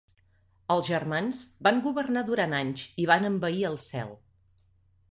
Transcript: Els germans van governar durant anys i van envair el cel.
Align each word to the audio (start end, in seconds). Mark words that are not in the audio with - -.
Els 0.75 0.87
germans 0.91 1.43
van 1.67 1.83
governar 1.89 2.25
durant 2.31 2.59
anys 2.63 2.87
i 3.05 3.07
van 3.13 3.31
envair 3.31 3.65
el 3.73 3.79
cel. 3.89 4.21